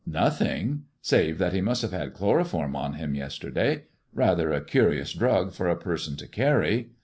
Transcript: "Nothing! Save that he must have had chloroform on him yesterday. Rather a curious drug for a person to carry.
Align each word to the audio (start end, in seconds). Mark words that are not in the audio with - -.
"Nothing! 0.07 0.85
Save 1.03 1.37
that 1.37 1.53
he 1.53 1.61
must 1.61 1.83
have 1.83 1.91
had 1.91 2.15
chloroform 2.15 2.75
on 2.75 2.93
him 2.93 3.13
yesterday. 3.13 3.83
Rather 4.15 4.51
a 4.51 4.59
curious 4.65 5.13
drug 5.13 5.53
for 5.53 5.69
a 5.69 5.77
person 5.77 6.15
to 6.15 6.27
carry. 6.27 6.87